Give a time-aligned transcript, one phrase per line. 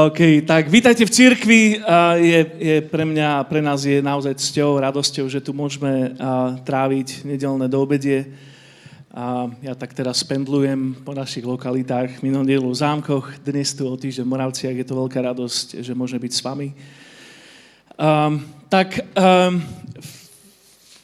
[0.00, 1.76] OK, tak vítajte v cirkvi.
[2.24, 6.16] Je, je pre mňa, pre nás je naozaj cťou, radosťou, že tu môžeme
[6.64, 8.32] tráviť nedelné doobedie.
[9.12, 14.24] A ja tak teraz pendlujem po našich lokalitách, dielu v zámkoch, dnes tu o týždeň
[14.24, 14.72] v Moravciach.
[14.80, 16.68] Je to veľká radosť, že môžeme byť s vami.
[18.00, 18.40] Um,
[18.72, 19.60] tak um,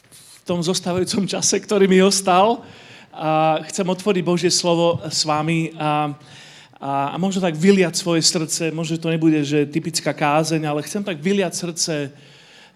[0.08, 5.76] v tom zostávajúcom čase, ktorý mi ostal, uh, chcem otvoriť Božie slovo s vami.
[5.76, 6.16] Uh,
[6.76, 11.00] a, a možno tak vyliať svoje srdce, možno to nebude, že typická kázeň, ale chcem
[11.00, 12.12] tak vyliať srdce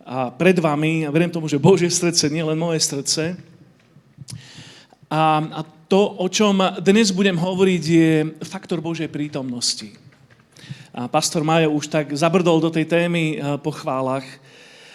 [0.01, 3.37] a pred vami a verím tomu, že Božie srdce, nie len moje srdce.
[5.13, 8.13] A, a to, o čom dnes budem hovoriť, je
[8.49, 9.93] faktor Božej prítomnosti.
[10.97, 14.25] A pastor Majo už tak zabrdol do tej témy po chválach.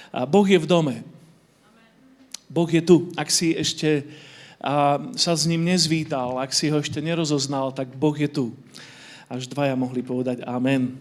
[0.10, 0.96] A boh je v dome.
[2.50, 3.14] Boh je tu.
[3.14, 4.04] Ak si ešte
[4.66, 8.50] a sa s ním nezvítal, ak si ho ešte nerozoznal, tak Boh je tu
[9.26, 10.94] až dvaja mohli povedať amen.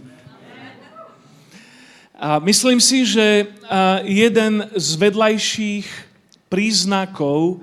[2.15, 3.53] A myslím si, že
[4.07, 5.87] jeden z vedľajších
[6.49, 7.61] príznakov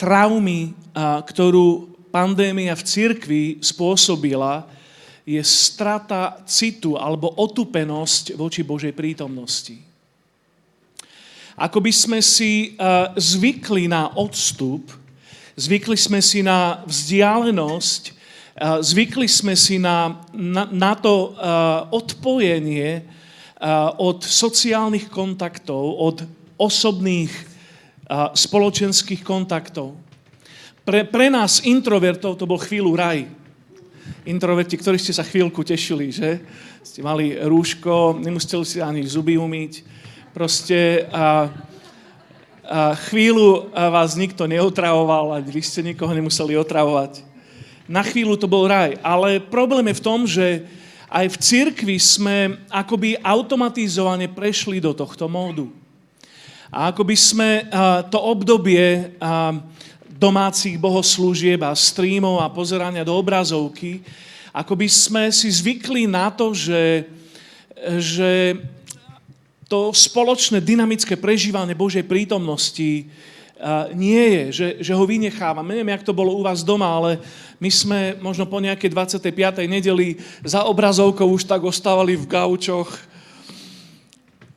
[0.00, 4.64] traumy, ktorú pandémia v cirkvi spôsobila,
[5.26, 9.74] je strata citu alebo otupenosť voči Božej prítomnosti.
[11.58, 12.78] Ako by sme si
[13.18, 14.86] zvykli na odstup,
[15.58, 18.15] zvykli sme si na vzdialenosť
[18.56, 21.36] Zvykli sme si na, na, na to
[21.92, 23.04] odpojenie
[24.00, 26.24] od sociálnych kontaktov, od
[26.56, 27.28] osobných
[28.32, 29.92] spoločenských kontaktov.
[30.88, 33.28] Pre, pre nás, introvertov, to bol chvíľu raj.
[34.24, 36.40] Introverti, ktorí ste sa chvíľku tešili, že?
[36.80, 39.84] Ste mali rúško, nemuseli si ani zuby umýť.
[40.32, 41.52] Proste a,
[42.64, 47.35] a chvíľu vás nikto neotravoval a vy ste nikoho nemuseli otravovať
[47.86, 48.98] na chvíľu to bol raj.
[49.02, 50.66] Ale problém je v tom, že
[51.06, 55.70] aj v cirkvi sme akoby automatizovane prešli do tohto módu.
[56.70, 57.70] A akoby sme
[58.10, 59.14] to obdobie
[60.16, 64.02] domácich bohoslúžieb a streamov a pozerania do obrazovky,
[64.50, 67.04] akoby sme si zvykli na to, že,
[68.00, 68.56] že
[69.68, 73.04] to spoločné dynamické prežívanie Božej prítomnosti
[73.96, 75.72] nie je, že, že ho vynechávame.
[75.72, 77.18] Neviem, jak to bolo u vás doma, ale
[77.56, 79.64] my sme možno po nejakej 25.
[79.64, 82.92] nedeli za obrazovkou už tak ostávali v gaučoch.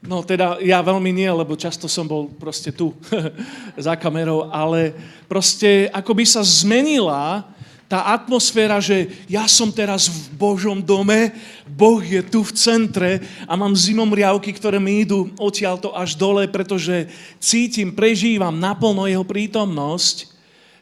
[0.03, 2.95] No teda ja veľmi nie, lebo často som bol proste tu
[3.79, 4.95] za kamerou, ale
[5.27, 7.43] proste ako by sa zmenila
[7.89, 11.33] tá atmosféra, že ja som teraz v Božom dome,
[11.65, 13.11] Boh je tu v centre
[13.49, 17.09] a mám zimomriavky, ktoré mi idú odtiaľto až dole, pretože
[17.41, 20.38] cítim, prežívam naplno jeho prítomnosť,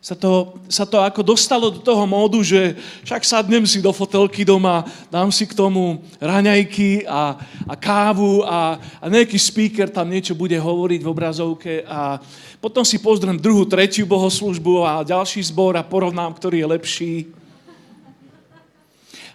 [0.08, 4.48] sa to, sa to ako dostalo do toho módu, že však sadnem si do fotelky
[4.48, 7.36] doma, dám si k tomu raňajky a,
[7.68, 12.24] a kávu a, a nejaký speaker tam niečo bude hovoriť v obrazovke a
[12.64, 17.14] potom si pozriem druhú, tretiu bohoslužbu a ďalší zbor a porovnám, ktorý je lepší.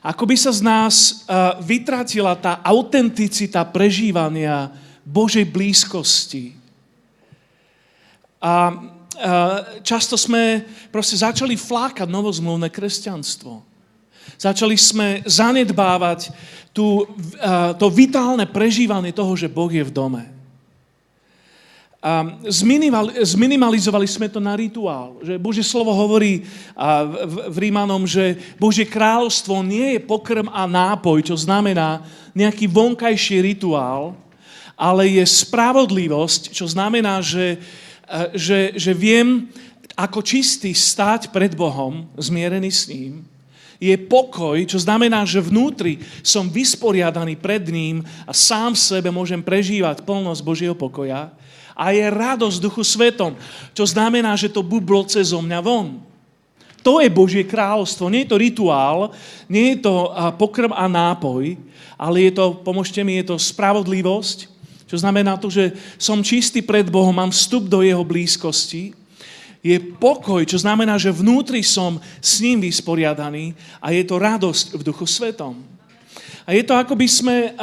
[0.00, 1.28] Ako by sa z nás
[1.69, 4.72] vytratila tá autenticita prežívania
[5.05, 6.56] Božej blízkosti.
[8.41, 8.72] A
[9.84, 13.62] často sme proste začali flákať novozmluvné kresťanstvo.
[14.39, 16.34] Začali sme zanedbávať
[16.71, 17.06] tú,
[17.77, 20.25] to vitálne prežívanie toho, že Boh je v dome.
[22.03, 22.27] A
[23.23, 25.23] zminimalizovali sme to na rituál.
[25.23, 26.43] Že Božie slovo hovorí
[27.47, 32.03] v Rímanom, že Božie kráľovstvo nie je pokrm a nápoj, čo znamená
[32.34, 34.19] nejaký vonkajší rituál,
[34.75, 37.62] ale je spravodlivosť, čo znamená, že
[38.37, 39.49] že, že viem
[39.97, 43.25] ako čistý stať pred Bohom, zmierený s ním,
[43.83, 49.43] je pokoj, čo znamená, že vnútri som vysporiadaný pred ním a sám v sebe môžem
[49.43, 51.35] prežívať plnosť Božieho pokoja
[51.75, 53.35] a je radosť duchu svetom,
[53.75, 55.99] čo znamená, že to bublo cez mňa von.
[56.87, 58.11] To je Božie kráľovstvo.
[58.11, 59.15] Nie je to rituál,
[59.50, 61.58] nie je to pokrm a nápoj,
[61.99, 64.51] ale je to, pomôžte mi, je to spravodlivosť,
[64.93, 68.93] čo znamená to, že som čistý pred Bohom, mám vstup do Jeho blízkosti.
[69.65, 74.83] Je pokoj, čo znamená, že vnútri som s ním vysporiadaný a je to radosť v
[74.85, 75.65] duchu svetom.
[76.44, 77.56] A je to, ako by sme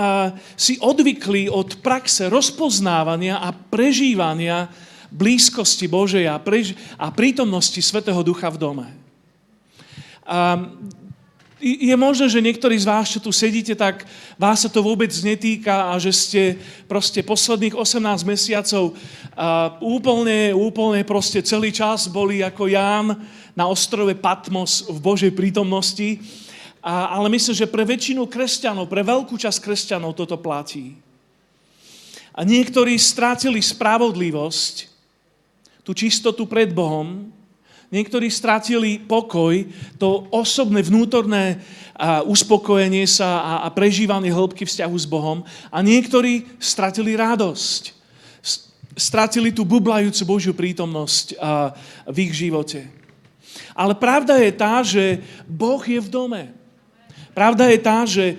[0.57, 4.65] si odvykli od praxe rozpoznávania a prežívania
[5.13, 8.87] blízkosti Božej a, prež- a prítomnosti Svetého Ducha v dome.
[10.25, 10.65] A
[11.59, 14.07] je možné, že niektorí z vás, čo tu sedíte, tak
[14.39, 16.41] vás sa to vôbec netýka a že ste
[16.87, 18.95] proste posledných 18 mesiacov
[19.83, 23.07] úplne, úplne proste celý čas boli ako Ján
[23.55, 26.23] na ostrove Patmos v Božej prítomnosti.
[26.79, 30.95] a, ale myslím, že pre väčšinu kresťanov, pre veľkú časť kresťanov toto platí.
[32.31, 34.87] A niektorí strátili spravodlivosť,
[35.83, 37.35] tú čistotu pred Bohom,
[37.89, 39.65] niektorí strátili pokoj,
[39.97, 41.61] to osobné, vnútorné
[42.25, 47.97] uspokojenie sa a, prežívanie hĺbky vzťahu s Bohom a niektorí stratili radosť.
[48.99, 51.39] Stratili tú bublajúcu Božiu prítomnosť
[52.07, 52.87] v ich živote.
[53.71, 56.43] Ale pravda je tá, že Boh je v dome.
[57.31, 58.35] Pravda je tá, že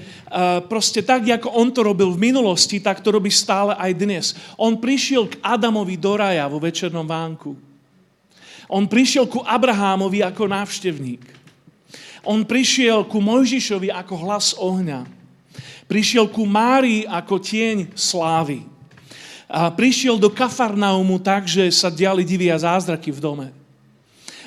[0.68, 4.36] proste tak, ako on to robil v minulosti, tak to robí stále aj dnes.
[4.60, 7.69] On prišiel k Adamovi do raja vo večernom vánku.
[8.70, 11.22] On prišiel ku Abrahámovi ako návštevník.
[12.22, 15.02] On prišiel ku Mojžišovi ako hlas ohňa.
[15.90, 18.62] Prišiel ku Márii ako tieň slávy.
[19.50, 23.48] A prišiel do Kafarnaumu tak, že sa diali divia zázraky v dome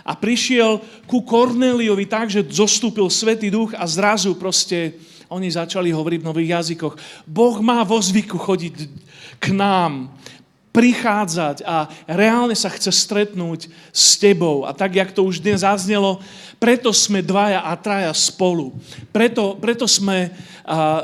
[0.03, 4.99] a prišiel ku Korneliovi tak, že zostúpil Svetý duch a zrazu proste
[5.31, 6.93] oni začali hovoriť v nových jazykoch.
[7.25, 8.73] Boh má vo zvyku chodiť
[9.39, 10.11] k nám,
[10.73, 14.65] prichádzať a reálne sa chce stretnúť s tebou.
[14.65, 16.17] A tak, jak to už dnes zaznelo,
[16.57, 18.73] preto sme dvaja a traja spolu.
[19.13, 20.33] Preto, preto, sme,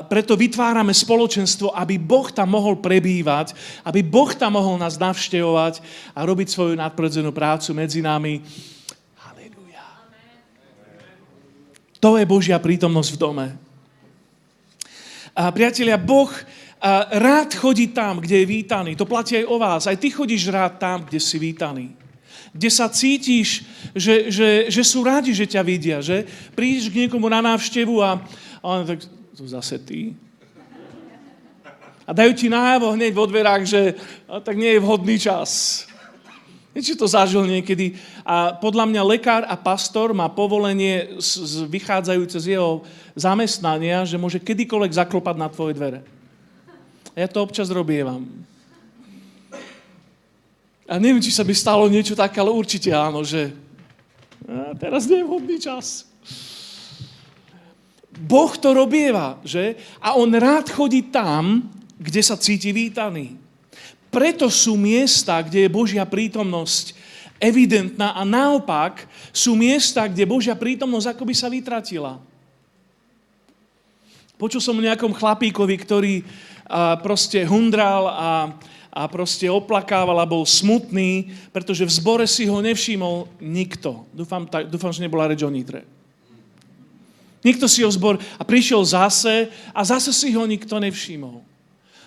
[0.09, 3.53] preto vytvárame spoločenstvo, aby Boh tam mohol prebývať,
[3.85, 5.85] aby Boh tam mohol nás navštevovať
[6.17, 8.41] a robiť svoju nadprodzenú prácu medzi nami.
[11.99, 13.45] To je Božia prítomnosť v dome.
[15.35, 16.31] A priatelia, Boh
[17.11, 18.95] rád chodí tam, kde je vítaný.
[18.95, 19.83] To platí aj o vás.
[19.87, 21.91] Aj ty chodíš rád tam, kde si vítaný.
[22.55, 25.99] Kde sa cítiš, že, že, že sú rádi, že ťa vidia.
[25.99, 26.25] Že?
[26.55, 28.17] Prídeš k niekomu na návštevu a,
[28.63, 29.03] a on tak,
[29.35, 30.15] to zase ty.
[32.07, 33.93] A dajú ti nájavo hneď vo dverách, že
[34.25, 35.83] a, tak nie je vhodný čas.
[36.73, 37.99] Či to zažil niekedy.
[38.23, 42.87] A podľa mňa lekár a pastor má povolenie z, z, vychádzajúce z jeho
[43.19, 46.18] zamestnania, že môže kedykoľvek zaklopať na tvoje dvere.
[47.19, 48.23] A ja to občas robievam.
[50.87, 53.51] A neviem, či sa by stalo niečo také, ale určite áno, že
[54.47, 56.07] a teraz nie je vhodný čas.
[58.23, 59.75] Boh to robieva, že?
[59.99, 61.67] A on rád chodí tam,
[61.99, 63.35] kde sa cíti vítaný.
[64.07, 66.95] Preto sú miesta, kde je Božia prítomnosť
[67.35, 69.03] evidentná a naopak
[69.35, 72.15] sú miesta, kde Božia prítomnosť akoby sa vytratila.
[74.39, 76.13] Počul som o nejakom chlapíkovi, ktorý
[76.69, 78.31] a, proste hundral a,
[78.93, 84.05] a proste oplakával a bol smutný, pretože v zbore si ho nevšimol nikto.
[84.13, 85.83] Dúfam, tak, dúfam že nebola reč o nitre.
[87.41, 91.41] Nikto si ho zbor a prišiel zase a zase si ho nikto nevšimol.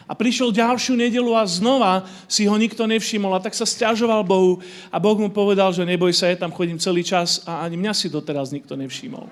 [0.05, 4.61] A prišiel ďalšiu nedelu a znova si ho nikto nevšimol a tak sa stiažoval Bohu
[4.93, 7.93] a Boh mu povedal, že neboj sa, ja tam chodím celý čas a ani mňa
[7.97, 9.25] si doteraz nikto nevšimol.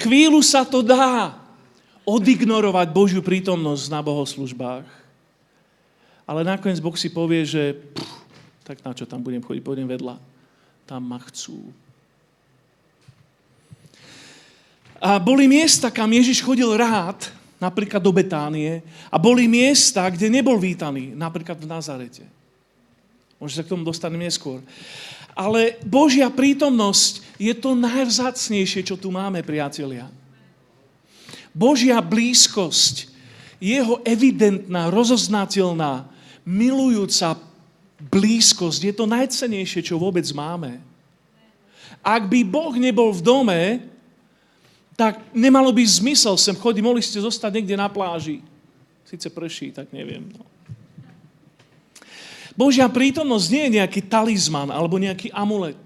[0.00, 1.36] Chvíľu sa to dá
[2.08, 4.88] odignorovať Božiu prítomnosť na bohoslužbách.
[6.24, 8.12] Ale nakoniec Boh si povie, že pff,
[8.64, 10.16] tak na čo tam budem chodiť, pôjdem vedľa.
[10.88, 11.68] Tam ma chcú.
[15.00, 17.28] A boli miesta, kam Ježiš chodil rád,
[17.60, 22.24] napríklad do Betánie, a boli miesta, kde nebol vítaný, napríklad v Nazarete.
[23.40, 24.60] Možno sa k tomu dostanem neskôr.
[25.34, 30.10] Ale Božia prítomnosť je to najvzácnejšie, čo tu máme, priatelia.
[31.50, 33.10] Božia blízkosť,
[33.60, 36.06] jeho evidentná, rozoznateľná,
[36.46, 37.36] milujúca
[38.08, 40.80] blízkosť je to najcenejšie, čo vôbec máme.
[42.00, 43.60] Ak by Boh nebol v dome,
[44.96, 48.40] tak nemalo by zmysel sem chodiť, mohli ste zostať niekde na pláži.
[49.04, 50.28] Sice prší, tak neviem.
[50.32, 50.44] No.
[52.60, 55.80] Božia prítomnosť nie je nejaký talizman alebo nejaký amulet.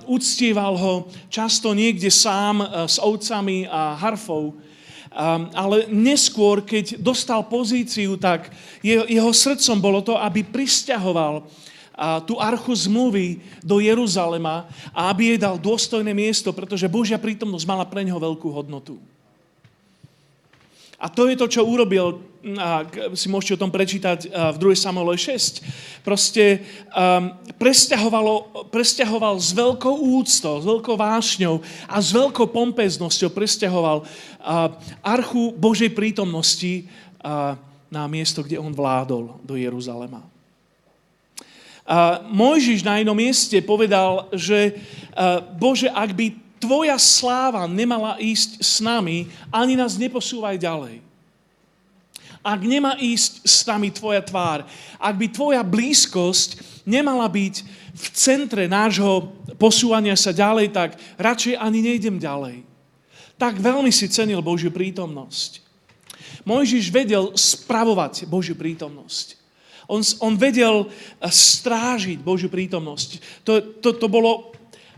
[0.05, 0.95] uctieval ho
[1.33, 4.57] často niekde sám e, s ovcami a harfou.
[5.57, 8.53] Ale neskôr, keď dostal pozíciu, tak
[8.85, 11.49] jeho srdcom bolo to, aby pristahoval
[12.29, 17.89] tú archu zmluvy do Jeruzalema a aby jej dal dôstojné miesto, pretože Božia prítomnosť mala
[17.89, 19.01] pre neho veľkú hodnotu.
[21.01, 22.21] A to je to, čo urobil,
[22.55, 22.87] a
[23.19, 24.79] si môžete o tom prečítať v 2.
[24.79, 25.67] Samuele 6.
[26.07, 26.63] Proste
[26.95, 27.35] um,
[28.71, 31.59] presťahoval s veľkou úctou, s veľkou vášňou
[31.91, 34.07] a s veľkou pompeznosťou presťahoval
[35.03, 36.87] archu Božej prítomnosti
[37.91, 40.23] na miesto, kde on vládol, do Jeruzalema.
[41.87, 44.75] Uh, Mojžiš na inom mieste povedal, že
[45.55, 46.27] Bože, ak by
[46.59, 51.06] tvoja sláva nemala ísť s nami, ani nás neposúvaj ďalej.
[52.47, 54.63] Ak nemá ísť s nami tvoja tvár,
[55.03, 57.55] ak by tvoja blízkosť nemala byť
[57.91, 62.63] v centre nášho posúvania sa ďalej, tak radšej ani nejdem ďalej.
[63.35, 65.67] Tak veľmi si cenil Božiu prítomnosť.
[66.47, 69.35] Mojžiš vedel spravovať Božiu prítomnosť.
[69.91, 70.87] On, on vedel
[71.23, 73.43] strážiť Božiu prítomnosť.
[73.43, 74.56] To, to, to bolo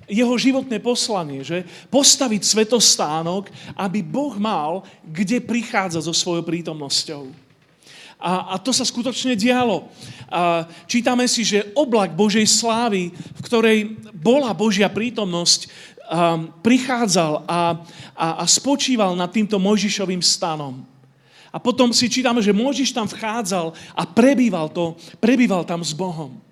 [0.09, 7.29] jeho životné poslanie, že postaviť svetostánok, aby Boh mal kde prichádza so svojou prítomnosťou.
[8.19, 9.87] A, a to sa skutočne dialo.
[10.27, 15.71] A čítame si, že oblak Božej slávy, v ktorej bola Božia prítomnosť,
[16.09, 17.79] um, prichádzal a,
[18.19, 20.83] a, a spočíval nad týmto Mojžišovým stanom.
[21.49, 26.48] A potom si čítame, že Mojžiš tam vchádzal a prebýval, to, prebýval tam s Bohom.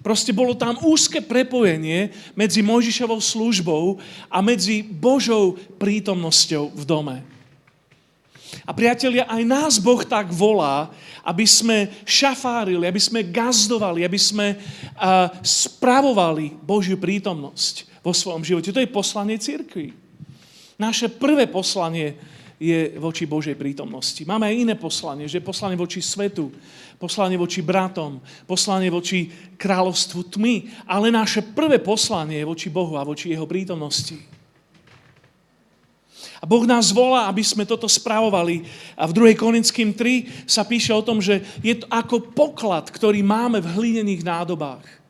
[0.00, 4.00] Proste bolo tam úzke prepojenie medzi Mojžišovou službou
[4.32, 7.16] a medzi Božou prítomnosťou v dome.
[8.64, 10.92] A priatelia, aj nás Boh tak volá,
[11.24, 18.74] aby sme šafárili, aby sme gazdovali, aby sme uh, spravovali Božiu prítomnosť vo svojom živote.
[18.74, 19.94] To je poslanie cirkvi.
[20.76, 22.18] Naše prvé poslanie
[22.62, 24.22] je voči Božej prítomnosti.
[24.22, 26.54] Máme aj iné poslanie, že poslanie voči svetu,
[26.94, 29.26] poslanie voči bratom, poslanie voči
[29.58, 34.14] kráľovstvu tmy, ale naše prvé poslanie je voči Bohu a voči Jeho prítomnosti.
[36.38, 38.66] A Boh nás volá, aby sme toto správovali.
[38.98, 39.38] A v 2.
[39.38, 44.26] Korinským 3 sa píše o tom, že je to ako poklad, ktorý máme v hlinených
[44.26, 45.01] nádobách.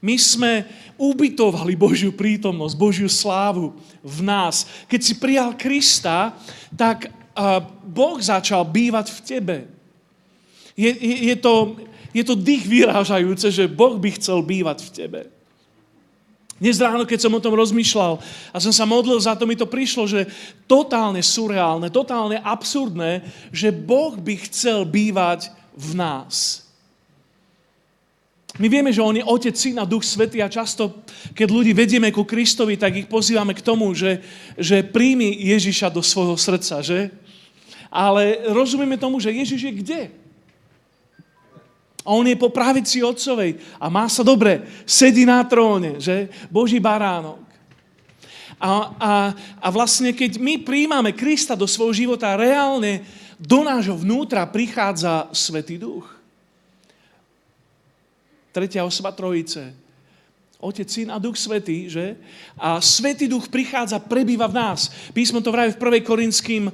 [0.00, 0.64] My sme
[0.96, 4.64] ubytovali Božiu prítomnosť, Božiu slávu v nás.
[4.88, 6.32] Keď si prijal Krista,
[6.72, 7.12] tak
[7.84, 9.56] Boh začal bývať v tebe.
[10.72, 11.76] Je, je, je, to,
[12.16, 15.20] je to dých vyrážajúce, že Boh by chcel bývať v tebe.
[16.60, 18.20] Dnes ráno, keď som o tom rozmýšľal
[18.52, 20.28] a som sa modlil za to, mi to prišlo, že
[20.68, 26.68] totálne surreálne, totálne absurdné, že Boh by chcel bývať v nás.
[28.60, 31.00] My vieme, že On je Otec, Syn a Duch Svetý a často,
[31.32, 34.20] keď ľudí vedieme ku Kristovi, tak ich pozývame k tomu, že,
[34.60, 37.08] že príjmi Ježiša do svojho srdca, že?
[37.88, 40.02] Ale rozumieme tomu, že Ježiš je kde?
[42.04, 46.28] A on je po pravici Otcovej a má sa dobre, sedí na tróne, že?
[46.52, 47.40] Boží baránok.
[48.60, 48.68] A,
[49.00, 49.12] a,
[49.56, 53.08] a vlastne, keď my príjmame Krista do svojho života, reálne
[53.40, 56.19] do nášho vnútra prichádza Svetý Duch.
[58.50, 59.74] Tretia osoba trojice.
[60.60, 62.20] Otec, Syn a Duch Svetý, že?
[62.60, 64.92] A Svetý Duch prichádza, prebýva v nás.
[65.16, 66.04] Písmo to vraví v 1.
[66.04, 66.68] Korinským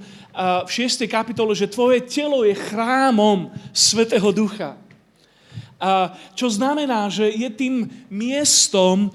[0.66, 1.06] v 6.
[1.06, 4.75] kapitole, že tvoje telo je chrámom Svetého Ducha.
[5.78, 9.12] A čo znamená, že je tým miestom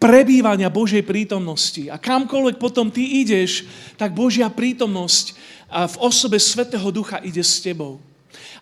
[0.00, 1.92] prebývania Božej prítomnosti.
[1.92, 3.68] A kamkoľvek potom ty ideš,
[4.00, 5.36] tak Božia prítomnosť
[5.68, 8.00] v osobe Svetého Ducha ide s tebou.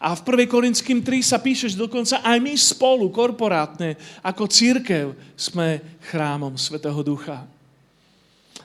[0.02, 0.50] A v 1.
[0.50, 6.98] Korinským 3 sa píše, že dokonca aj my spolu, korporátne, ako církev, sme chrámom Svetého
[7.06, 7.46] Ducha.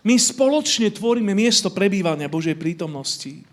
[0.07, 3.43] My spoločne tvoríme miesto prebývania Božej prítomnosti.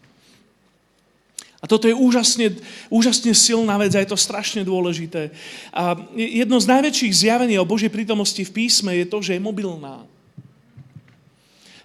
[1.58, 2.61] A toto je úžasne,
[2.92, 5.32] úžasne silná vec a je to strašne dôležité.
[5.73, 10.04] A jedno z najväčších zjavení o Božej prítomnosti v písme je to, že je mobilná.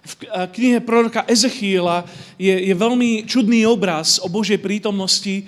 [0.00, 0.12] V
[0.56, 2.08] knihe proroka Ezechiela
[2.40, 5.44] je, je veľmi čudný obraz o Božej prítomnosti.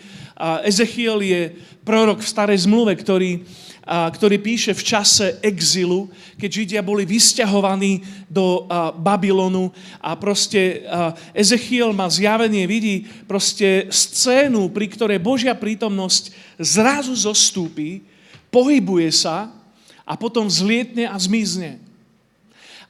[0.69, 1.41] Ezechiel je
[1.81, 3.49] prorok v starej zmluve, ktorý,
[3.89, 8.69] ktorý píše v čase exilu, keď Židia boli vysťahovaní do
[9.01, 9.73] Babylonu
[10.05, 10.85] a proste
[11.33, 16.29] Ezechiel má zjavenie, vidí proste scénu, pri ktorej Božia prítomnosť
[16.61, 18.05] zrazu zostúpi,
[18.53, 19.49] pohybuje sa
[20.05, 21.81] a potom vzlietne a zmizne.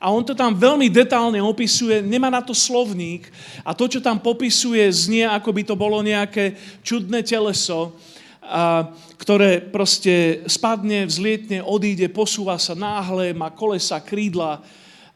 [0.03, 3.31] A on to tam veľmi detálne opisuje, nemá na to slovník
[3.63, 7.95] a to, čo tam popisuje, znie, ako by to bolo nejaké čudné teleso,
[8.43, 14.59] a, ktoré proste spadne, vzlietne, odíde, posúva sa náhle, má kolesa, krídla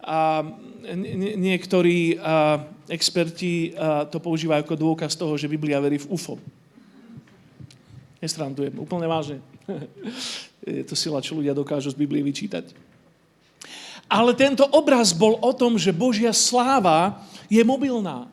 [0.06, 0.46] a
[1.34, 6.38] niektorí a, experti a, to používajú ako dôkaz toho, že Biblia verí v UFO.
[8.22, 9.42] Nestrandujem, úplne vážne.
[10.62, 12.94] Je to sila, čo ľudia dokážu z Biblie vyčítať.
[14.06, 18.30] Ale tento obraz bol o tom, že Božia sláva je mobilná.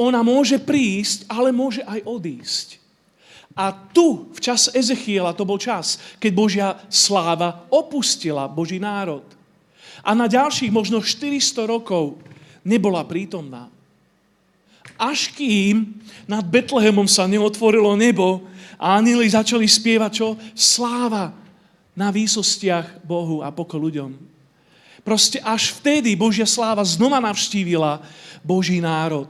[0.00, 2.80] Ona môže prísť, ale môže aj odísť.
[3.52, 9.26] A tu, v čas Ezechiela, to bol čas, keď Božia sláva opustila Boží národ.
[10.00, 12.16] A na ďalších možno 400 rokov
[12.64, 13.68] nebola prítomná.
[14.96, 18.44] Až kým nad Betlehemom sa neotvorilo nebo
[18.80, 20.28] a anili začali spievať čo?
[20.56, 21.36] Sláva
[22.00, 24.16] na výsostiach Bohu a pokoj ľuďom.
[25.04, 28.00] Proste až vtedy Božia sláva znova navštívila
[28.40, 29.28] Boží národ.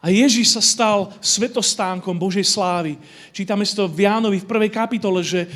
[0.00, 2.96] A Ježíš sa stal svetostánkom Božej slávy.
[3.36, 5.48] Čítame si to v Jánovi v prvej kapitole, že e,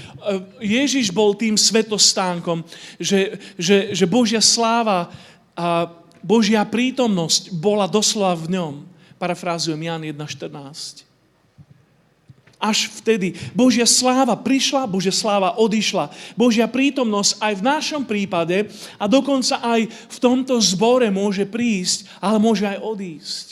[0.61, 2.61] Ježíš bol tým svetostánkom,
[3.01, 5.09] že, že, že Božia sláva
[5.57, 5.89] a
[6.21, 8.75] Božia prítomnosť bola doslova v ňom.
[9.17, 11.14] Parafrázujem Jan 1.14.
[12.65, 13.37] Až vtedy.
[13.53, 16.09] Božia sláva prišla, Božia sláva odišla.
[16.33, 22.41] Božia prítomnosť aj v našom prípade a dokonca aj v tomto zbore môže prísť, ale
[22.41, 23.47] môže aj odísť.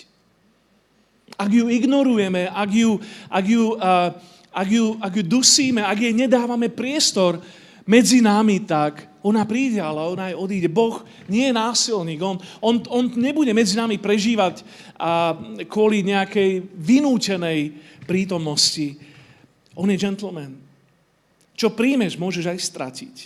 [1.37, 2.97] Ak ju ignorujeme, ak ju,
[3.29, 4.17] ak ju, uh,
[4.49, 7.37] ak ju, ak ju dusíme, ak jej nedávame priestor
[7.85, 10.73] medzi nami, tak ona príde, ale ona aj odíde.
[10.73, 12.19] Boh nie je násilník.
[12.25, 18.99] On, on, on nebude medzi nami prežívať uh, kvôli nejakej vynúčenej prítomnosti.
[19.75, 20.59] On je gentleman.
[21.57, 23.17] Čo príjmeš, môžeš aj stratiť.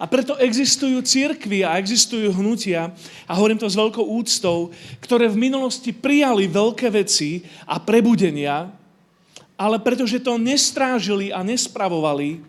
[0.00, 2.90] A preto existujú církvy a existujú hnutia,
[3.28, 8.72] a hovorím to s veľkou úctou, ktoré v minulosti prijali veľké veci a prebudenia,
[9.54, 12.42] ale pretože to nestrážili a nespravovali,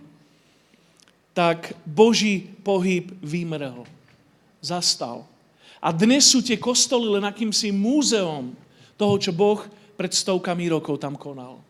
[1.36, 3.84] tak Boží pohyb vymrel.
[4.64, 5.28] Zastal.
[5.84, 8.56] A dnes sú tie kostoly len akýmsi múzeom
[8.98, 9.62] toho, čo Boh
[9.96, 11.64] pred stovkami rokov tam konal.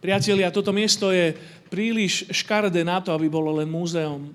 [0.00, 1.32] Priatelia, toto miesto je
[1.72, 4.32] príliš škaredé na to, aby bolo len múzeum.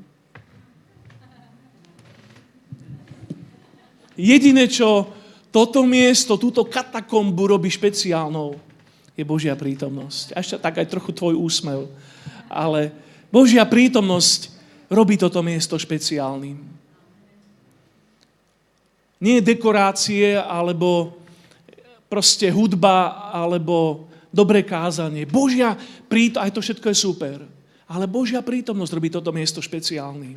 [4.17, 5.09] Jediné, čo
[5.49, 8.57] toto miesto, túto katakombu robí špeciálnou,
[9.15, 10.33] je Božia prítomnosť.
[10.33, 11.91] A ešte tak aj trochu tvoj úsmev.
[12.47, 12.91] Ale
[13.29, 14.51] Božia prítomnosť
[14.91, 16.57] robí toto miesto špeciálnym.
[19.21, 21.20] Nie dekorácie, alebo
[22.11, 24.03] proste hudba, alebo
[24.35, 25.23] dobré kázanie.
[25.23, 25.79] Božia
[26.11, 27.37] prítomnosť, aj to všetko je super.
[27.87, 30.35] Ale Božia prítomnosť robí toto miesto špeciálnym.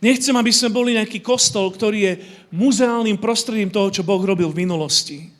[0.00, 2.14] Nechcem, aby sme boli nejaký kostol, ktorý je
[2.52, 5.32] muzeálnym prostredím toho, čo Boh robil v minulosti.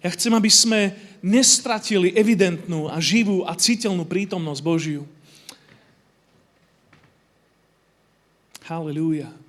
[0.00, 5.04] Ja chcem, aby sme nestratili evidentnú a živú a citeľnú prítomnosť Božiu.
[8.64, 9.43] Halleluja.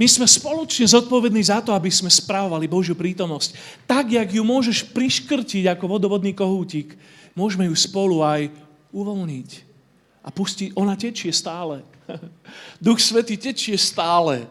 [0.00, 3.52] My sme spoločne zodpovední za to, aby sme správovali Božiu prítomnosť.
[3.84, 6.96] Tak, jak ju môžeš priškrtiť ako vodovodný kohútik,
[7.36, 8.48] môžeme ju spolu aj
[8.92, 9.50] uvoľniť.
[10.22, 11.84] A pustiť, ona tečie stále.
[12.84, 14.48] Duch Svetý tečie stále.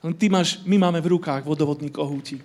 [0.00, 2.44] Len ty máš, my máme v rukách vodovodný kohútik.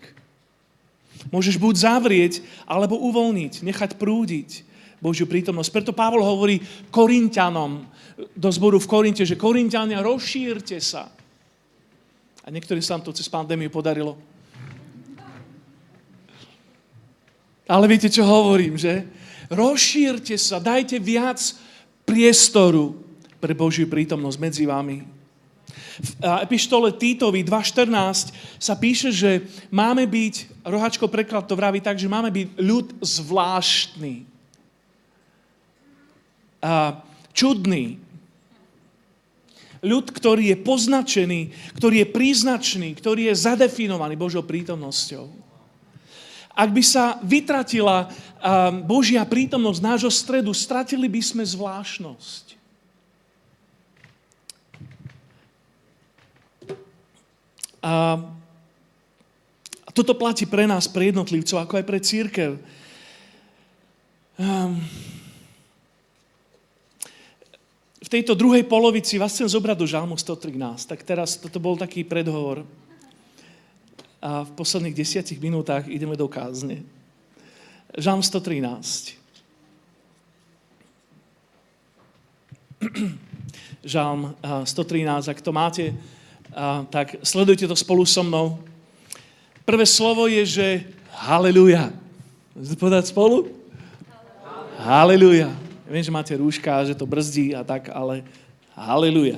[1.31, 2.33] Môžeš buď zavrieť,
[2.67, 4.67] alebo uvoľniť, nechať prúdiť
[4.99, 5.69] Božiu prítomnosť.
[5.71, 7.87] Preto Pavol hovorí Korintianom
[8.35, 11.11] do zboru v Korinte, že Korintiania, rozšírte sa.
[12.45, 14.13] A niektorým sa to cez pandémiu podarilo.
[17.65, 19.01] Ale viete, čo hovorím, že?
[19.49, 21.41] Rozšírte sa, dajte viac
[22.05, 22.93] priestoru
[23.41, 25.01] pre Božiu prítomnosť medzi vami.
[25.95, 32.11] V epištole Týtovi 2.14 sa píše, že máme byť, rohačko preklad to vraví tak, že
[32.11, 34.27] máme byť ľud zvláštny.
[36.61, 37.01] A
[37.33, 37.97] čudný,
[39.85, 41.41] ľud, ktorý je poznačený,
[41.77, 45.29] ktorý je príznačný, ktorý je zadefinovaný Božou prítomnosťou.
[46.55, 48.09] Ak by sa vytratila
[48.89, 52.57] Božia prítomnosť nášho stredu, stratili by sme zvláštnosť.
[57.85, 58.17] A
[59.93, 62.51] toto platí pre nás, pre jednotlivcov, ako aj pre církev.
[64.35, 64.81] Um,
[68.05, 70.85] v tejto druhej polovici vás chcem zobrať do Žalmu 113.
[70.85, 72.61] Tak teraz toto bol taký predhovor.
[74.21, 76.85] A v posledných desiatich minútach ideme do kázne.
[77.97, 79.17] Žalm 113.
[83.97, 85.97] Žalm 113, ak to máte,
[86.93, 88.61] tak sledujte to spolu so mnou.
[89.65, 91.89] Prvé slovo je, že haleluja.
[92.53, 93.49] Môžete povedať spolu?
[94.77, 95.64] Haleluja.
[95.85, 98.25] Ja viem, že máte rúška, že to brzdí a tak, ale
[98.73, 99.37] haleluja.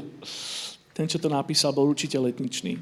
[0.95, 2.79] Ten, čo to napísal, bol určite letničný.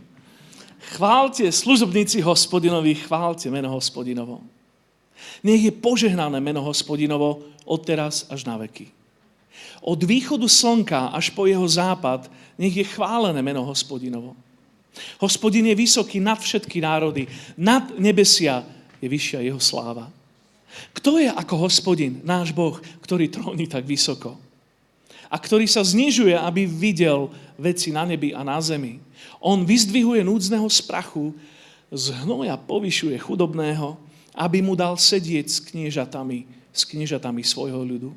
[0.93, 4.45] Chválte, služobníci hospodinovi, chválte meno hospodinovo.
[5.41, 8.93] Nech je požehnané meno hospodinovo od teraz až na veky.
[9.81, 12.29] Od východu slnka až po jeho západ
[12.61, 14.37] nech je chválené meno hospodinovo.
[15.17, 18.63] Hospodin je vysoký nad všetky národy, nad nebesia
[19.01, 20.07] je vyššia jeho sláva.
[20.95, 24.37] Kto je ako hospodin, náš Boh, ktorý tróni tak vysoko?
[25.29, 29.01] A ktorý sa znižuje, aby videl veci na nebi a na zemi.
[29.41, 31.33] On vyzdvihuje núdzneho z prachu,
[31.89, 33.97] z hnoja povyšuje chudobného,
[34.35, 38.11] aby mu dal sedieť s kniežatami, s kniežatami svojho ľudu.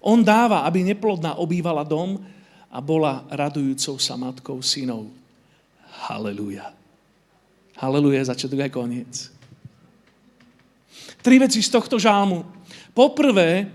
[0.00, 2.22] On dáva, aby neplodná obývala dom
[2.70, 5.10] a bola radujúcou sa matkou synov.
[6.08, 6.70] Haleluja.
[7.78, 9.37] Haleluja, začiatok aj koniec.
[11.22, 12.46] Tri veci z tohto žálmu.
[12.94, 13.66] Poprvé,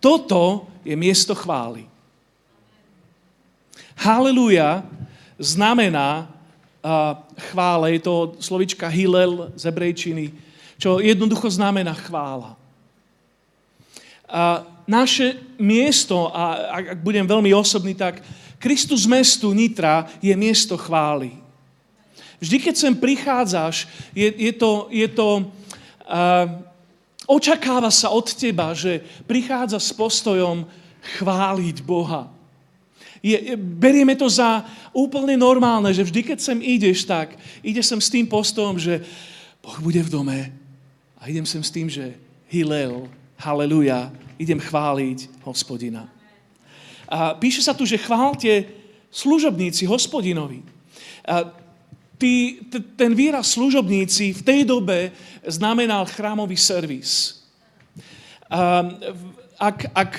[0.00, 1.88] toto je miesto chvály.
[3.96, 4.84] Haleluja
[5.40, 7.16] znamená uh,
[7.52, 10.32] chvále, je to slovička Hillel z hebrejčiny,
[10.76, 12.56] čo jednoducho znamená chvála.
[14.28, 18.22] A naše miesto, a ak budem veľmi osobný, tak
[18.58, 21.32] Kristus mestu Nitra je miesto chvály.
[22.40, 26.46] Vždy, keď sem prichádzaš, je, je to, je to uh,
[27.26, 30.66] očakáva sa od teba, že prichádza s postojom
[31.18, 32.30] chváliť Boha.
[33.22, 34.62] Je, berieme to za
[34.94, 39.02] úplne normálne, že vždy, keď sem ideš, tak ide sem s tým postojom, že
[39.58, 40.38] Boh bude v dome
[41.18, 42.14] a idem sem s tým, že
[42.46, 46.06] Hillel, haleluja, idem chváliť hospodina.
[47.10, 48.66] A píše sa tu, že chválte
[49.10, 50.62] služobníci hospodinovi.
[51.26, 51.50] A
[52.16, 55.12] Tí, t- ten výraz služobníci v tej dobe
[55.44, 57.44] znamenal chrámový servis.
[59.56, 60.12] Ak, ak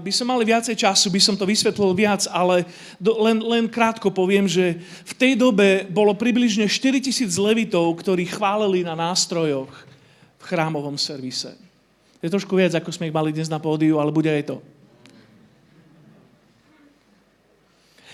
[0.00, 2.64] by som mali viacej času, by som to vysvetlil viac, ale
[2.96, 8.24] do, len, len krátko poviem, že v tej dobe bolo približne 4 tisíc levitov, ktorí
[8.28, 9.72] chválili na nástrojoch
[10.40, 11.52] v chrámovom servise.
[12.24, 14.56] Je trošku viac, ako sme ich mali dnes na pódiu, ale bude aj to.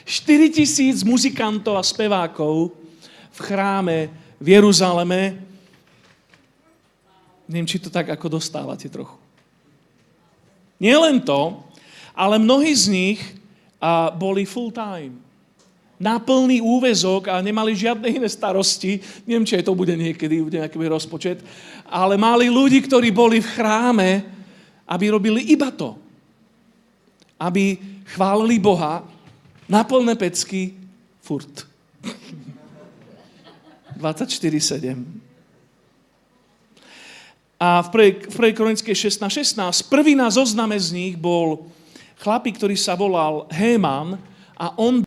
[0.04, 2.83] 4 tisíc muzikantov a spevákov
[3.34, 3.98] v chráme
[4.38, 5.42] v Jeruzaleme.
[7.50, 9.18] Neviem, či to tak ako dostávate trochu.
[10.78, 11.60] Nie len to,
[12.14, 13.20] ale mnohí z nich
[14.16, 15.20] boli full time.
[15.94, 18.98] Na plný úvezok a nemali žiadne iné starosti.
[19.28, 21.38] Neviem, či aj to bude niekedy, bude nejaký rozpočet.
[21.86, 24.10] Ale mali ľudí, ktorí boli v chráme,
[24.84, 25.94] aby robili iba to.
[27.38, 27.78] Aby
[28.10, 29.06] chválili Boha
[29.70, 30.74] na plné pecky
[31.22, 31.64] furt.
[33.98, 35.04] 24.7.
[37.60, 37.88] A v
[38.28, 38.52] 1.
[38.52, 39.54] kronickej 16.16
[39.86, 41.70] 16, prvý na zozname z nich bol
[42.20, 44.18] chlapík, ktorý sa volal Héman
[44.58, 45.06] a on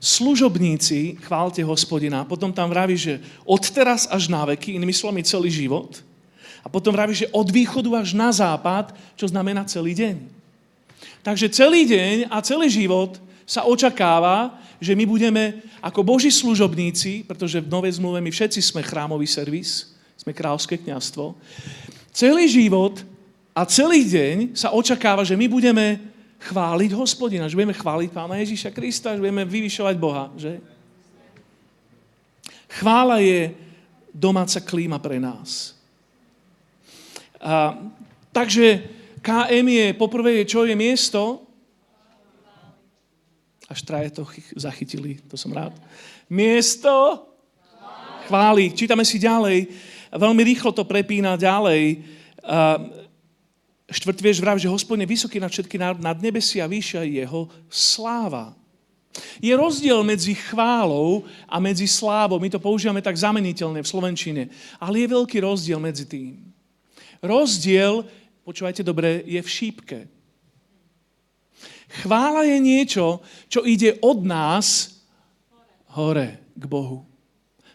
[0.00, 5.50] služobníci, chválte hospodina, potom tam vraví, že od teraz až na veky, inými slovami celý
[5.50, 6.00] život,
[6.62, 10.18] a potom vraví, že od východu až na západ, čo znamená celý deň.
[11.22, 17.60] Takže celý deň a celý život sa očakáva, že my budeme ako Boží služobníci, pretože
[17.60, 21.36] v Novej zmluve my všetci sme chrámový servis, sme kráľovské kniazstvo,
[22.12, 23.00] celý život
[23.56, 26.00] a celý deň sa očakáva, že my budeme
[26.40, 30.28] chváliť hospodina, že budeme chváliť Pána Ježíša Krista, že budeme vyvyšovať Boha.
[30.36, 30.60] Že?
[32.68, 33.56] Chvála je
[34.12, 35.72] domáca klíma pre nás.
[37.40, 37.80] A,
[38.32, 38.84] takže
[39.24, 41.45] KM je, poprvé čo je miesto,
[43.66, 44.22] až traje to
[44.54, 45.74] zachytili, to som rád.
[46.30, 47.26] Miesto
[48.26, 48.74] chváli.
[48.74, 49.70] Čítame si ďalej.
[50.10, 52.02] Veľmi rýchlo to prepína ďalej.
[53.86, 58.54] Štvrtý vieš vraví, že hospodin je vysoký na všetky nad nebesia a vyššia jeho sláva.
[59.40, 62.36] Je rozdiel medzi chválou a medzi slávou.
[62.36, 64.42] My to používame tak zameniteľne v Slovenčine.
[64.76, 66.36] Ale je veľký rozdiel medzi tým.
[67.24, 68.04] Rozdiel,
[68.44, 69.98] počúvajte dobre, je v šípke.
[72.02, 74.98] Chvála je niečo, čo ide od nás
[75.96, 77.08] hore k Bohu.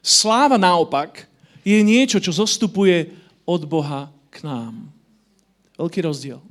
[0.02, 1.26] Sláva naopak
[1.66, 3.10] je niečo, čo zostupuje
[3.46, 4.90] od Boha k nám.
[5.78, 6.42] Veľký rozdiel.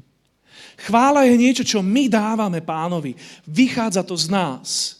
[0.80, 3.14] Chvála je niečo, čo my dávame pánovi.
[3.46, 4.98] Vychádza to z nás.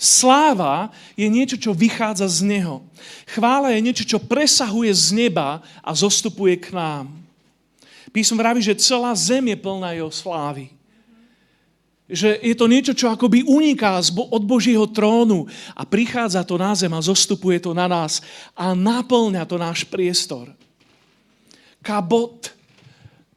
[0.00, 2.80] Sláva je niečo, čo vychádza z Neho.
[3.28, 7.12] Chvála je niečo, čo presahuje z neba a zostupuje k nám.
[8.08, 10.72] Písmo vraví, že celá zem je plná Jeho slávy.
[12.10, 15.46] Že je to niečo, čo akoby uniká od Božího trónu
[15.78, 18.18] a prichádza to na zem a zostupuje to na nás
[18.58, 20.50] a naplňa to náš priestor.
[21.80, 22.50] Kabot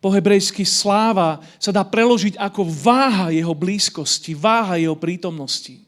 [0.03, 5.79] po hebrejsky sláva sa dá preložiť ako váha jeho blízkosti, váha jeho prítomnosti.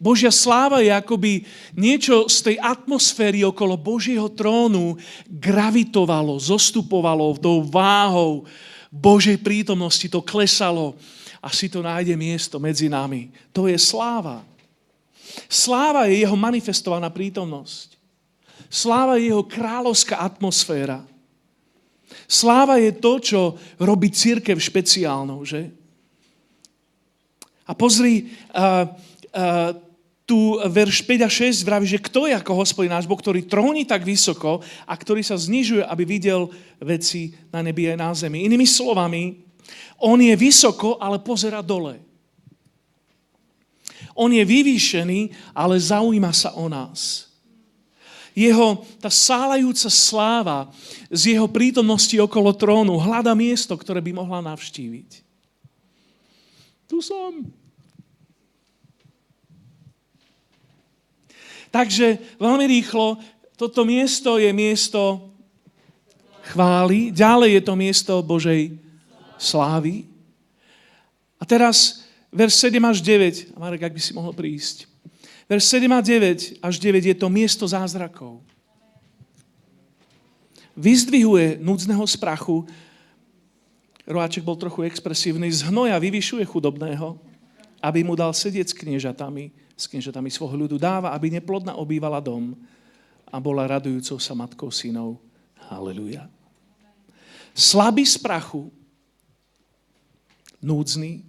[0.00, 4.96] Božia sláva je akoby niečo z tej atmosféry okolo Božieho trónu
[5.28, 8.44] gravitovalo, zostupovalo tou váhou
[8.92, 10.96] Božej prítomnosti, to klesalo
[11.46, 13.30] a si to nájde miesto medzi nami.
[13.54, 14.42] To je sláva.
[15.46, 17.94] Sláva je jeho manifestovaná prítomnosť.
[18.66, 21.06] Sláva je jeho kráľovská atmosféra.
[22.26, 23.40] Sláva je to, čo
[23.78, 25.70] robí církev špeciálnou, že?
[27.62, 28.90] A pozri, uh,
[29.30, 29.70] uh,
[30.26, 33.86] tu verš 5 a 6 vraví, že kto je ako hospodin náš Boh, ktorý tróni
[33.86, 36.50] tak vysoko a ktorý sa znižuje, aby videl
[36.82, 38.42] veci na nebi aj na zemi.
[38.42, 39.45] Inými slovami,
[40.00, 42.00] on je vysoko, ale pozera dole.
[44.16, 47.26] On je vyvýšený, ale zaujíma sa o nás
[48.36, 50.68] jeho, tá sálajúca sláva
[51.08, 55.24] z jeho prítomnosti okolo trónu hľada miesto, ktoré by mohla navštíviť.
[56.84, 57.48] Tu som.
[61.72, 63.16] Takže veľmi rýchlo,
[63.56, 65.32] toto miesto je miesto
[66.52, 68.76] chvály, ďalej je to miesto Božej
[69.38, 70.08] slávy.
[71.36, 74.88] A teraz verš 7 až 9, Marek, ak by si mohol prísť.
[75.46, 78.42] Verš 7 a 9 až 9 je to miesto zázrakov.
[80.76, 82.66] Vyzdvihuje núdzneho z prachu,
[84.06, 87.18] Roáček bol trochu expresívny, z hnoja vyvyšuje chudobného,
[87.82, 92.54] aby mu dal sedieť s kniežatami, s kniežatami svojho ľudu dáva, aby neplodná obývala dom
[93.26, 95.18] a bola radujúcou sa matkou synov.
[95.66, 96.30] Halleluja.
[97.50, 98.70] Slabý z prachu,
[100.66, 101.22] núdzny,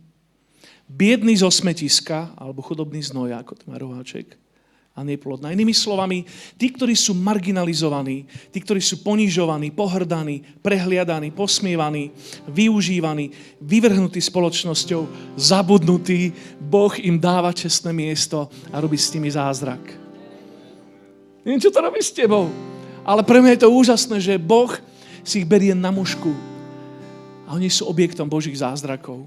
[0.89, 4.34] biedný zo smetiska, alebo chudobný z noja, ako to má roháček,
[4.97, 5.54] a neplodná.
[5.54, 6.26] Inými slovami,
[6.58, 12.10] tí, ktorí sú marginalizovaní, tí, ktorí sú ponižovaní, pohrdaní, prehliadaní, posmievaní,
[12.50, 13.30] využívaní,
[13.62, 15.06] vyvrhnutí spoločnosťou,
[15.38, 19.86] zabudnutí, Boh im dáva čestné miesto a robí s nimi zázrak.
[21.45, 22.50] Neviem, čo to robí s tebou,
[23.06, 24.73] ale pre mňa je to úžasné, že Boh
[25.21, 26.56] si ich berie na mužku
[27.47, 29.23] a oni sú objektom Božích zázrakov.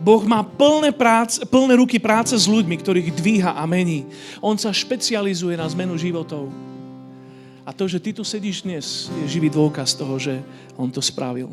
[0.00, 4.08] Boh má plné, prác, plné ruky práce s ľuďmi, ktorých dvíha a mení.
[4.40, 6.48] On sa špecializuje na zmenu životov.
[7.68, 10.40] A to, že ty tu sedíš dnes, je živý dôkaz toho, že
[10.80, 11.52] on to spravil.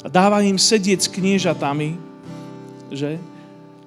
[0.00, 2.00] A dáva im sedieť s kniežatami,
[2.88, 3.20] že?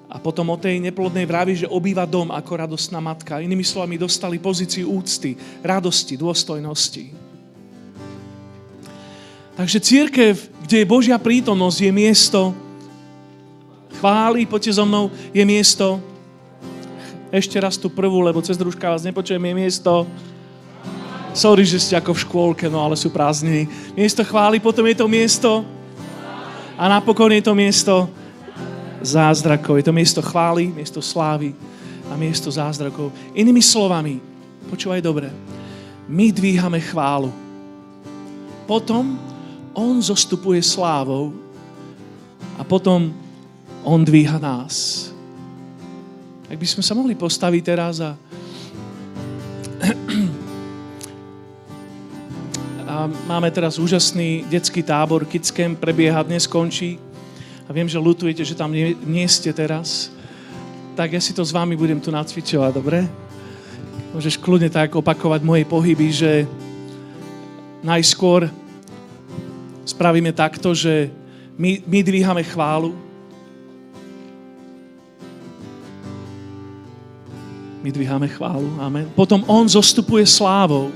[0.06, 3.42] A potom o tej neplodnej vraví, že obýva dom ako radostná matka.
[3.42, 5.34] Inými slovami, dostali pozíciu úcty,
[5.66, 7.25] radosti, dôstojnosti.
[9.56, 10.36] Takže církev,
[10.68, 12.52] kde je Božia prítomnosť, je miesto
[13.96, 15.96] chvály, poďte so mnou, je miesto
[17.32, 20.04] ešte raz tú prvú, lebo cez družka vás nepočujem, je miesto
[21.32, 23.68] sorry, že ste ako v škôlke, no ale sú prázdniny.
[23.96, 25.64] Miesto chvály, potom je to miesto
[26.76, 28.08] a napokon je to miesto
[29.04, 29.76] zázrakov.
[29.76, 31.52] Je to miesto chvály, miesto slávy
[32.08, 33.12] a miesto zázrakov.
[33.36, 34.20] Inými slovami,
[34.68, 35.28] počúvaj dobre,
[36.08, 37.32] my dvíhame chválu.
[38.64, 39.35] Potom
[39.76, 41.36] on zostupuje slávou
[42.56, 43.12] a potom
[43.84, 45.12] On dvíha nás.
[46.48, 48.16] Ak by sme sa mohli postaviť teraz a,
[52.90, 56.98] a máme teraz úžasný detský tábor, Kids Camp prebieha, dnes končí
[57.68, 60.10] a viem, že lutujete, že tam nie, nie ste teraz,
[60.96, 63.04] tak ja si to s vami budem tu nacvičovať, dobre?
[64.16, 66.48] Môžeš kľudne tak opakovať moje pohyby, že
[67.84, 68.48] najskôr
[69.86, 71.08] spravíme takto, že
[71.54, 72.98] my, my dvíhame chválu,
[77.86, 79.06] my dvíhame chválu, amen.
[79.14, 80.90] Potom on zostupuje slávou.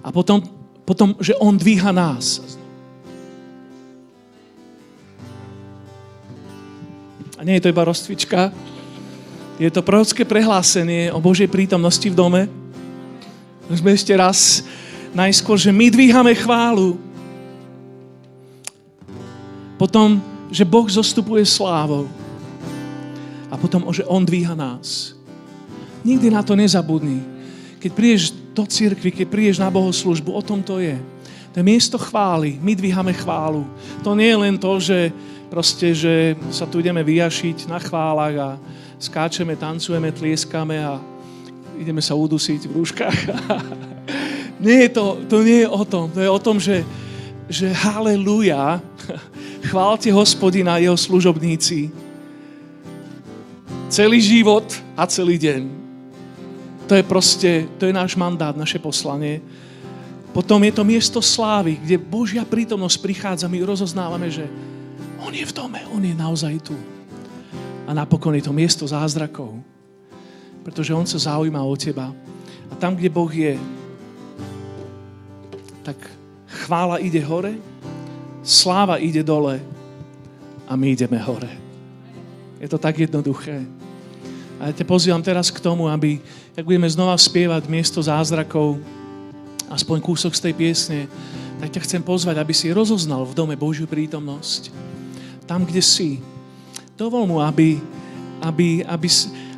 [0.00, 0.40] A potom,
[0.88, 2.40] potom že On dvíha nás.
[7.36, 8.52] A nie je to iba rozcvička,
[9.60, 12.48] je to prorocké prehlásenie o Božej prítomnosti v dome.
[13.68, 14.64] Sme ešte raz
[15.14, 16.98] najskôr, že my dvíhame chválu.
[19.78, 20.20] Potom,
[20.52, 22.06] že Boh zostupuje slávou.
[23.50, 25.16] A potom, že On dvíha nás.
[26.04, 27.22] Nikdy na to nezabudni.
[27.80, 30.96] Keď prídeš do cirkvi, keď prídeš na bohoslužbu, o tom to je.
[31.50, 32.60] To je miesto chvály.
[32.62, 33.66] My dvíhame chválu.
[34.06, 35.10] To nie je len to, že
[35.50, 38.48] proste, že sa tu ideme vyjašiť na chválach a
[39.02, 41.02] skáčeme, tancujeme, tlieskame a
[41.74, 43.18] ideme sa udusiť v rúškach.
[44.60, 46.12] nie je to, to nie je o tom.
[46.12, 46.84] To je o tom, že,
[47.48, 48.84] že haleluja,
[49.72, 51.88] chválte hospodina jeho služobníci.
[53.90, 55.62] Celý život a celý deň.
[56.86, 59.42] To je proste, to je náš mandát, naše poslanie.
[60.30, 64.46] Potom je to miesto slávy, kde Božia prítomnosť prichádza, my rozoznávame, že
[65.18, 66.76] On je v dome, On je naozaj tu.
[67.86, 69.58] A napokon je to miesto zázrakov.
[70.62, 72.14] Pretože On sa zaujíma o teba.
[72.70, 73.58] A tam, kde Boh je,
[75.84, 75.96] tak
[76.46, 77.56] chvála ide hore,
[78.42, 79.60] sláva ide dole
[80.68, 81.50] a my ideme hore.
[82.60, 83.64] Je to tak jednoduché.
[84.60, 86.20] A ja te pozývam teraz k tomu, aby,
[86.52, 88.76] ak budeme znova spievať miesto zázrakov,
[89.72, 91.00] aspoň kúsok z tej piesne,
[91.56, 94.68] tak ťa chcem pozvať, aby si rozoznal v dome Božiu prítomnosť.
[95.48, 96.20] Tam, kde si,
[97.00, 97.80] Dovol mu, aby,
[98.44, 99.08] aby, aby,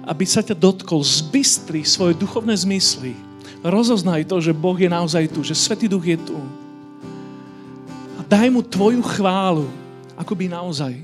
[0.06, 3.18] aby sa ťa dotkol, zbystri svoje duchovné zmysly.
[3.62, 6.34] Rozoznaj to, že Boh je naozaj tu, že Svetý Duch je tu.
[8.18, 9.70] A daj mu tvoju chválu,
[10.18, 10.98] ako by naozaj.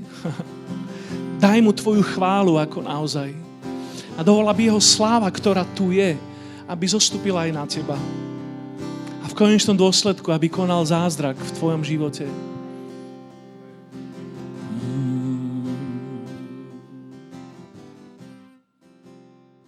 [1.43, 3.31] daj mu tvoju chválu, ako naozaj.
[4.19, 6.19] A dovol, aby jeho sláva, ktorá tu je,
[6.67, 7.95] aby zostúpila aj na teba.
[9.23, 12.27] A v konečnom dôsledku, aby konal zázrak v tvojom živote.